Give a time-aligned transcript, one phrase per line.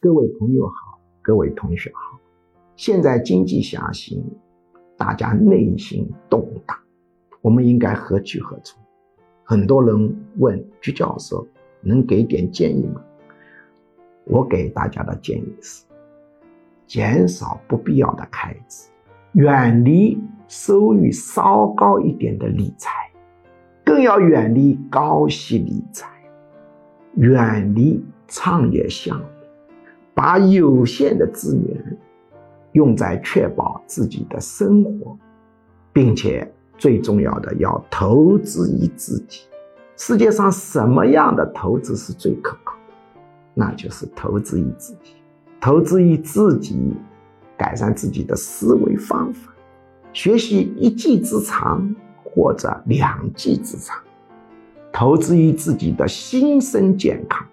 [0.00, 2.18] 各位朋友好，各位同学好。
[2.76, 4.22] 现在经济下行，
[4.96, 6.76] 大家内心动荡，
[7.40, 8.78] 我们应该何去何从？
[9.42, 11.46] 很多人问鞠教授，
[11.80, 13.02] 能给点建议吗？
[14.24, 15.84] 我给大家的建议是：
[16.86, 18.90] 减少不必要的开支，
[19.32, 22.90] 远离收益稍高一点的理财，
[23.82, 26.06] 更要远离高息理财，
[27.14, 29.24] 远离创业项目。
[30.16, 31.98] 把有限的资源
[32.72, 35.14] 用在确保自己的生活，
[35.92, 39.42] 并且最重要的要投资于自己。
[39.94, 43.20] 世界上什么样的投资是最可靠的？
[43.52, 45.16] 那就是投资于自己，
[45.60, 46.94] 投资于自己，
[47.58, 49.52] 改善自己的思维方法，
[50.14, 51.94] 学习一技之长
[52.24, 53.98] 或者两技之长，
[54.90, 57.46] 投资于自己的心身健康。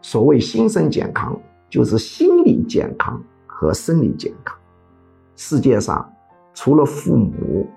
[0.00, 1.36] 所谓心身健康。
[1.76, 4.56] 就是心理健康和生理健康。
[5.34, 6.10] 世界上
[6.54, 7.68] 除了父母，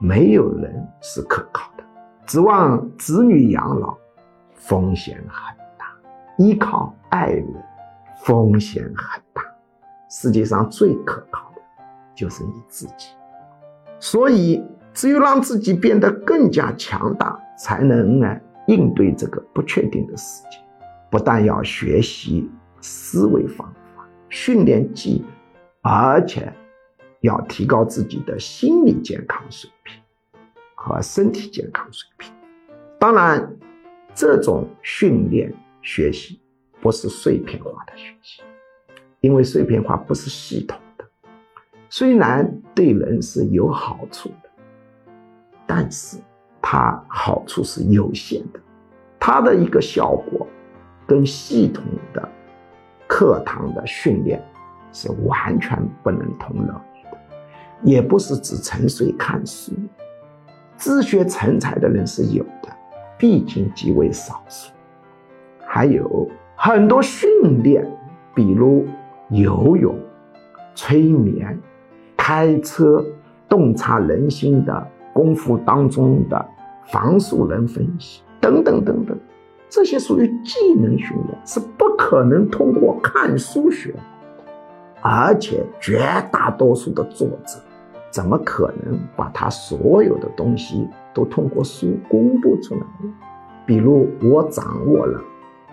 [0.00, 1.84] 没有人是可靠的。
[2.26, 3.96] 指望子女养老，
[4.56, 5.86] 风险很大；
[6.36, 7.46] 依靠爱人，
[8.24, 9.40] 风险很大。
[10.10, 11.62] 世界上最可靠的，
[12.16, 13.10] 就是你自己。
[14.00, 14.60] 所以，
[14.92, 20.58] 只有让自己变得更加强大，才能呢应对这个不确定的世界。
[21.08, 22.50] 不但要学习。
[22.82, 23.66] 思维方
[23.96, 25.24] 法、训练技
[25.82, 26.52] 能，而且
[27.20, 30.02] 要提高自己的心理健康水平
[30.74, 32.34] 和身体健康水平。
[32.98, 33.56] 当然，
[34.14, 36.40] 这种训练学习
[36.80, 38.42] 不是碎片化的学习，
[39.20, 41.04] 因为碎片化不是系统的。
[41.88, 44.50] 虽然对人是有好处的，
[45.66, 46.18] 但是
[46.60, 48.60] 它好处是有限的，
[49.20, 50.46] 它的一个效果
[51.06, 52.28] 跟系统的。
[53.12, 54.42] 课堂的训练
[54.90, 56.80] 是完全不能同等的，
[57.82, 59.70] 也不是只沉睡看书。
[60.78, 62.70] 自学成才的人是有的，
[63.18, 64.72] 毕竟极为少数。
[65.60, 67.86] 还有很多训练，
[68.34, 68.86] 比如
[69.28, 69.94] 游泳、
[70.74, 71.60] 催眠、
[72.16, 73.04] 开车、
[73.46, 76.48] 洞察人心的功夫当中的
[76.86, 79.14] 房数人分析等等等等。
[79.74, 83.94] 这些属于技能训练，是不可能通过看书学，
[85.00, 85.98] 而且绝
[86.30, 87.58] 大多数的作者，
[88.10, 93.14] 怎么可能把他所有的东西都通过书公布出来呢？
[93.64, 95.18] 比如，我掌握了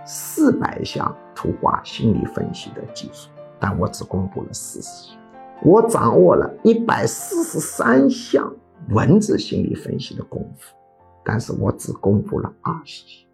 [0.05, 3.29] 四百项图画心理分析的技术，
[3.59, 5.17] 但我只公布了四十项；
[5.61, 8.49] 我掌握了一百四十三项
[8.91, 10.73] 文字心理分析的功夫，
[11.21, 13.28] 但是我只公布了二十项。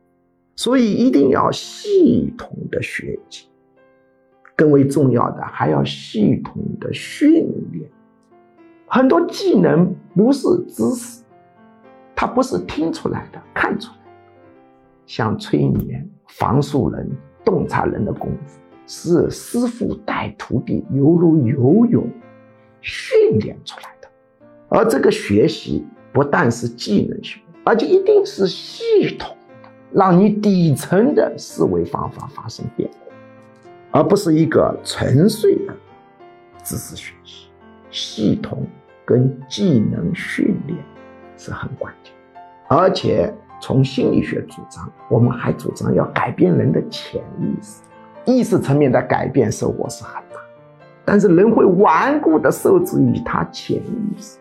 [0.55, 3.47] 所以一定要系统的学习，
[4.55, 7.89] 更为重要的还要系统的训练。
[8.87, 11.23] 很多技能不是知识，
[12.15, 14.11] 它不是听出来的、看出来的。
[15.05, 17.09] 像催眠、防术人、
[17.43, 22.09] 洞察人的功夫，是师傅带徒弟犹如游泳
[22.79, 24.07] 训练出来的。
[24.69, 28.83] 而这个学习不但是技能学，而且一定是系
[29.19, 29.35] 统。
[29.93, 35.73] 让你底层的思维方法发生变化，而不是一个纯粹的
[36.63, 37.47] 知识学习。
[37.91, 38.67] 系统
[39.05, 40.77] 跟技能训练
[41.37, 42.11] 是很关键，
[42.67, 47.81] 而且从心理学主张，我们还主张要改变人的潜意识，
[48.25, 50.37] 意识层面的改变收获是很大，
[51.05, 54.39] 但是人会顽固的受制于他潜意识，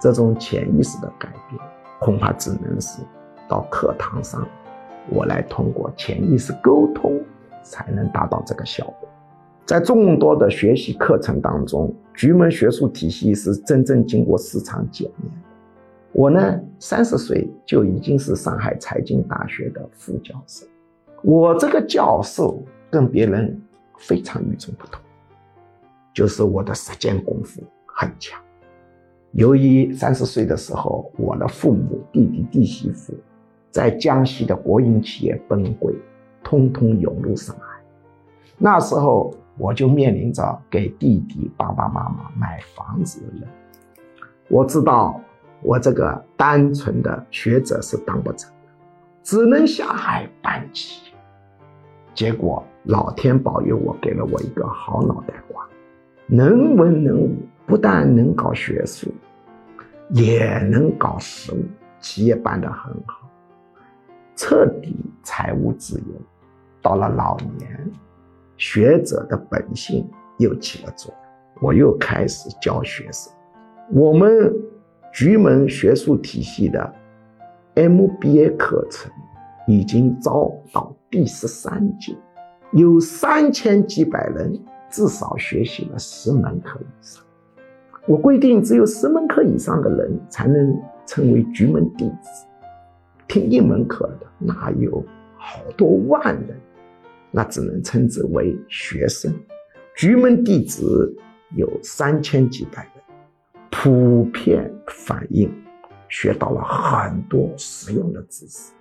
[0.00, 1.60] 这种潜意识的改变
[2.00, 3.00] 恐怕只能是。
[3.48, 4.46] 到课堂上，
[5.08, 7.18] 我来通过潜意识沟通，
[7.62, 9.08] 才能达到这个效果。
[9.64, 15.32] 在众多的学习课程当中，局门学术体系是真正经过市场检验。
[16.12, 20.66] 我呢，三十岁就已经是上海财经大学的副教授。
[21.22, 23.60] 我这个教授跟别人
[23.98, 25.00] 非常与众不同，
[26.14, 28.40] 就是我的实践功夫很强。
[29.32, 33.12] 由于三十岁的时候，我的父母、弟弟、弟媳妇。
[33.70, 35.94] 在江西的国营企业崩溃，
[36.42, 37.80] 通通涌入上海。
[38.56, 43.48] 那时候我就面临着给弟弟爸爸妈妈买房子的人。
[44.48, 45.20] 我知道
[45.62, 48.72] 我这个单纯的学者是当不成的，
[49.22, 51.12] 只能下海办企业。
[52.14, 55.64] 结果老天保佑我，给了我一个好脑袋瓜，
[56.26, 57.36] 能文能武，
[57.66, 59.12] 不但能搞学术，
[60.08, 61.62] 也能搞实务，
[62.00, 63.27] 企业办得很好。
[64.38, 64.94] 彻底
[65.24, 66.14] 财务自由，
[66.80, 67.90] 到了老年，
[68.56, 70.08] 学者的本性
[70.38, 71.20] 又起了作用。
[71.60, 73.32] 我又开始教学生。
[73.90, 74.54] 我们
[75.12, 76.94] 局门学术体系的
[77.74, 79.10] MBA 课程
[79.66, 82.14] 已经招到第十三届，
[82.70, 84.56] 有三千几百人
[84.88, 87.24] 至少学习了十门课以上。
[88.06, 92.46] 我规定，只有十门课以上的人才能成为局门弟子。
[93.28, 95.04] 听一门课的哪有
[95.36, 96.58] 好多万人？
[97.30, 99.30] 那只能称之为学生。
[99.94, 101.14] 局门弟子
[101.54, 103.04] 有三千几百人，
[103.70, 105.52] 普遍反映
[106.08, 108.72] 学到了很多实用的知识。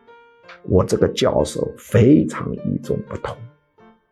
[0.63, 3.35] 我这个教授非常与众不同，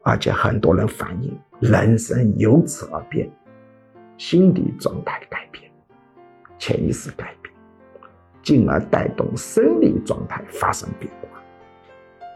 [0.04, 3.32] 而且很多人反映人生由此而变，
[4.18, 5.72] 心理状态改变，
[6.60, 7.35] 潜意识改变。
[8.46, 11.40] 进而带动生理状态发生变化，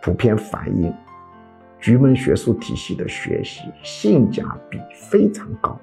[0.01, 0.91] 普遍反映
[1.79, 5.79] 局门学术体系的学习性价比非常高，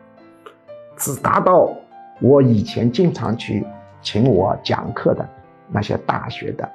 [0.97, 1.73] 只达到
[2.21, 3.65] 我以前经常去
[4.03, 5.27] 请我讲课的
[5.71, 6.69] 那些大学的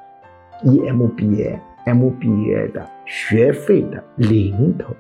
[0.64, 4.96] EMBA、MBA 的学费的零头。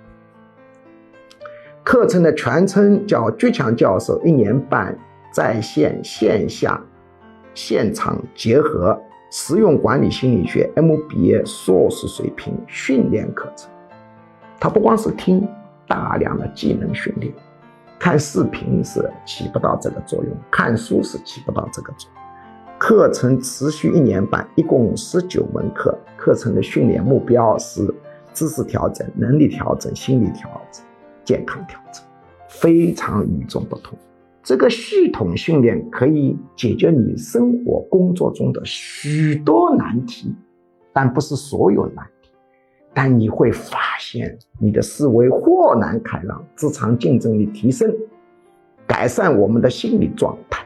[1.84, 4.96] 课程的全称叫居强教授一年半
[5.34, 6.80] 在线线下。
[7.54, 9.00] 现场结合
[9.30, 13.70] 实用管理心理学 MBA 硕士水平训练课程，
[14.60, 15.48] 它不光是听
[15.88, 17.34] 大量的技能训练，
[18.00, 22.22] 看视频是起不到这个作用，看书是起不到这个作用。
[22.80, 27.94] 课程持续一年半，一共十九门课，课程的训练目标是
[28.34, 30.84] 知识调整、能力调整、心理调整、
[31.24, 32.04] 健康调整，
[32.50, 33.98] 非常与众不同。
[34.44, 40.34] 这个系统训练可以解决你生活工作中的许多难题，
[40.92, 42.32] 但不是所有难题。
[42.94, 47.90] 但你会发现你的思维豁然开朗，职场竞争力提升，
[48.86, 50.66] 改善我们的心理状态。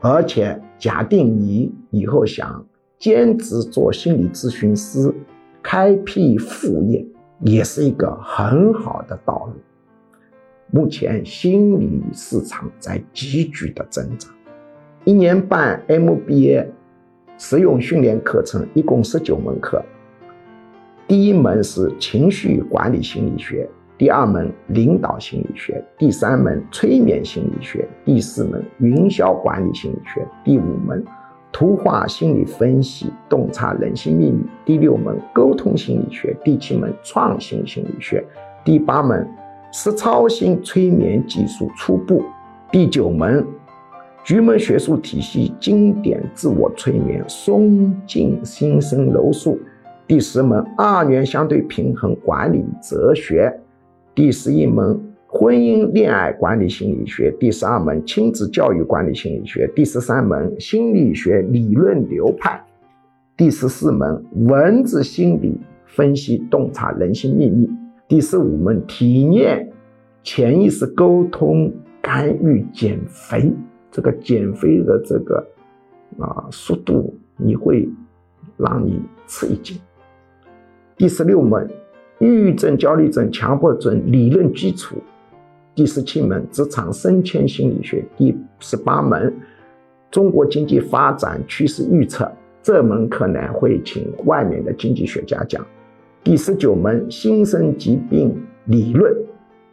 [0.00, 2.64] 而且，假定你以后想
[2.98, 5.14] 兼职做心理咨询师，
[5.62, 7.06] 开辟副业，
[7.40, 9.60] 也是一个很好的道路。
[10.70, 14.34] 目前心理市场在急剧的增长，
[15.04, 16.66] 一年半 MBA
[17.38, 19.80] 实用训练课程一共十九门课，
[21.06, 31.02] 第一门是情绪管理心理学，第二门领导心理学，第三门催眠心理学，第四门营销管理心理学，第五门
[31.52, 38.26] 图画心理分析洞察人性秘密，第六门沟通心理学，第七门创新心理学，
[38.64, 39.24] 第八门。
[39.72, 42.22] 实操性催眠技术初步，
[42.70, 43.46] 第九门。
[44.24, 49.56] 局门学术体系经典自我催眠松静心声柔术，
[50.04, 53.56] 第十门二元相对平衡管理哲学，
[54.16, 62.60] 第十一门婚姻恋爱管理心理学，第十二门亲子教育管理心理学，第十三门心理学理论流派，
[63.36, 67.70] 第十四门文字心理分析洞察人性秘密。
[68.08, 69.68] 第十五门体验
[70.22, 73.52] 潜意识沟通干预减肥，
[73.90, 75.44] 这个减肥的这个
[76.20, 77.88] 啊速度，你会
[78.56, 79.76] 让你吃一惊。
[80.96, 81.68] 第十六门
[82.20, 84.96] 抑郁症、焦虑症、强迫症理论基础。
[85.74, 88.04] 第十七门职场升迁心理学。
[88.16, 89.34] 第十八门
[90.12, 92.30] 中国经济发展趋势预测。
[92.62, 95.66] 这门课呢会请外面的经济学家讲。
[96.26, 99.14] 第十九门新生疾病理论，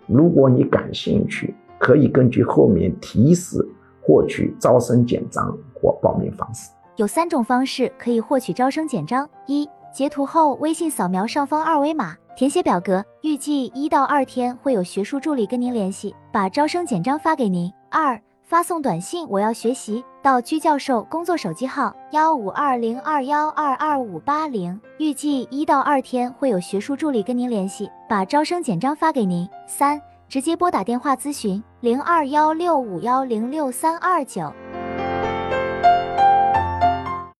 [0.05, 3.57] 如果你感兴趣，可以根据后面提示
[3.99, 6.69] 获取招生简章或报名方式。
[6.97, 29.49] 有三种方式可以获取招生简章：一、截图后微信扫描上方二维码，填写表格，预计一到二天会有学术助理跟您联系，把招生简章发给您；二、发送短信我要学习到居教授工作手机号幺五二零二幺二二五八零，预计一到二天会有学术助理跟您联系，把招生简章发给您。
[29.65, 34.53] 三，直接拨打电话咨询零二幺六五幺零六三二九。